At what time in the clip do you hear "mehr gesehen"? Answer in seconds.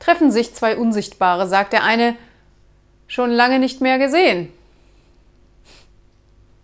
3.80-4.52